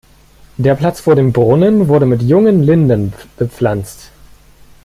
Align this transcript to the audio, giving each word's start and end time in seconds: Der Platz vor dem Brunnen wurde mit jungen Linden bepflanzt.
Der 0.57 0.73
Platz 0.73 0.99
vor 0.99 1.13
dem 1.13 1.31
Brunnen 1.31 1.87
wurde 1.87 2.07
mit 2.07 2.23
jungen 2.23 2.63
Linden 2.63 3.13
bepflanzt. 3.37 4.09